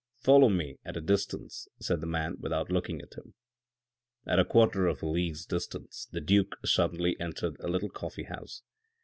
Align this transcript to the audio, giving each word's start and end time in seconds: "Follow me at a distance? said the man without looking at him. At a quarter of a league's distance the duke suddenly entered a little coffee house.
"Follow 0.17 0.49
me 0.49 0.79
at 0.83 0.97
a 0.97 1.01
distance? 1.01 1.67
said 1.79 2.01
the 2.01 2.07
man 2.07 2.35
without 2.39 2.71
looking 2.71 2.99
at 3.03 3.13
him. 3.13 3.35
At 4.25 4.39
a 4.39 4.43
quarter 4.43 4.87
of 4.87 5.03
a 5.03 5.07
league's 5.07 5.45
distance 5.45 6.07
the 6.11 6.19
duke 6.21 6.55
suddenly 6.65 7.15
entered 7.19 7.57
a 7.59 7.67
little 7.69 7.91
coffee 7.91 8.23
house. 8.23 8.63